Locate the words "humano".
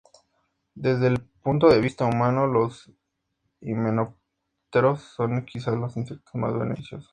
2.05-2.47